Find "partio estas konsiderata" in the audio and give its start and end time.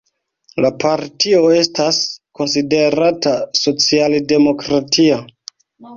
0.83-3.35